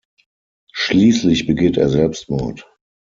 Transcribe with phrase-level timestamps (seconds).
[0.73, 2.67] Schließlich begeht er Selbstmord.